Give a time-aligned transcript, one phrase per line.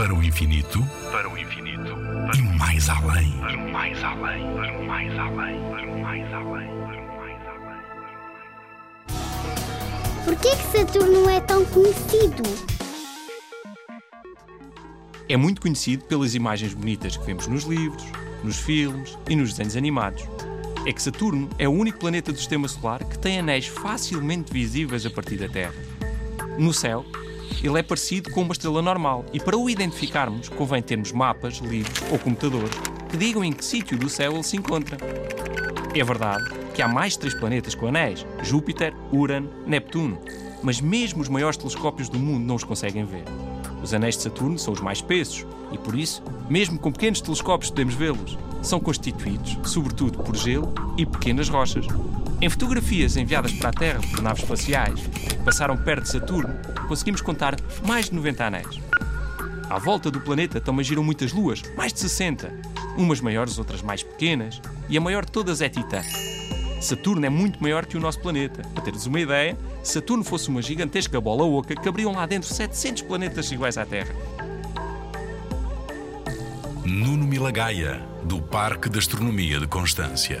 [0.00, 1.94] Para o infinito, para o infinito,
[2.34, 3.32] e mais além.
[3.32, 7.46] para o mais além, para o mais além, para o mais além, para o mais
[7.46, 7.84] além.
[10.24, 12.42] Porquê que Saturno é tão conhecido?
[15.28, 18.06] É muito conhecido pelas imagens bonitas que vemos nos livros,
[18.42, 20.24] nos filmes e nos desenhos animados.
[20.86, 25.04] É que Saturno é o único planeta do sistema solar que tem anéis facilmente visíveis
[25.04, 25.74] a partir da Terra.
[26.58, 27.04] No céu,
[27.62, 32.02] ele é parecido com uma estrela normal e para o identificarmos convém termos mapas, livros
[32.10, 32.76] ou computadores
[33.08, 34.96] que digam em que sítio do céu ele se encontra.
[35.94, 40.18] É verdade que há mais de três planetas com anéis: Júpiter, Urano, Neptuno.
[40.62, 43.24] Mas mesmo os maiores telescópios do mundo não os conseguem ver.
[43.82, 47.70] Os anéis de Saturno são os mais espessos e, por isso, mesmo com pequenos telescópios
[47.70, 48.38] podemos vê-los.
[48.62, 51.86] São constituídos, sobretudo, por gelo e pequenas rochas.
[52.42, 56.54] Em fotografias enviadas para a Terra por naves espaciais que passaram perto de Saturno,
[56.88, 57.54] conseguimos contar
[57.86, 58.80] mais de 90 anéis.
[59.68, 62.50] À volta do planeta também giram muitas luas, mais de 60.
[62.96, 66.00] Umas maiores, outras mais pequenas, e a maior de todas é Titã.
[66.80, 68.62] Saturno é muito maior que o nosso planeta.
[68.74, 73.02] Para teres uma ideia, se Saturno fosse uma gigantesca bola oca, caberiam lá dentro 700
[73.02, 74.14] planetas iguais à Terra.
[76.86, 80.40] Nuno Milagaya, do Parque de Astronomia de Constância.